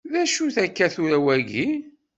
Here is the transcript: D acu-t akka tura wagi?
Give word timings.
D 0.11 0.13
acu-t 0.21 0.55
akka 0.65 0.87
tura 0.93 1.19
wagi? 1.25 1.67